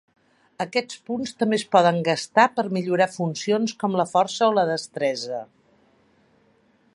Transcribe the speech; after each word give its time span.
Aquests 0.63 0.95
punts 1.09 1.33
també 1.41 1.59
es 1.61 1.65
poden 1.75 1.99
gastar 2.07 2.45
per 2.55 2.65
millorar 2.77 3.09
funcions 3.17 3.75
com 3.85 3.99
la 4.01 4.07
força 4.15 4.49
o 4.49 4.57
la 4.59 4.65
destresa. 4.71 5.43